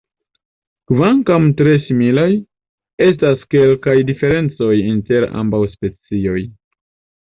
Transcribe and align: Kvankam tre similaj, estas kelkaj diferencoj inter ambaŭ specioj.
Kvankam 0.91 1.45
tre 1.59 1.75
similaj, 1.83 2.25
estas 3.11 3.47
kelkaj 3.57 3.99
diferencoj 4.11 4.75
inter 4.83 5.31
ambaŭ 5.45 5.65
specioj. 5.79 6.41